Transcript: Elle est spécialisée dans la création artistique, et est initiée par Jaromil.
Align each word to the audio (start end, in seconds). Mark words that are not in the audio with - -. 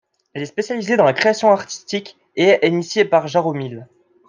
Elle 0.33 0.41
est 0.41 0.45
spécialisée 0.47 0.97
dans 0.97 1.03
la 1.03 1.13
création 1.13 1.51
artistique, 1.51 2.17
et 2.35 2.45
est 2.45 2.67
initiée 2.67 3.05
par 3.05 3.27
Jaromil. 3.27 3.85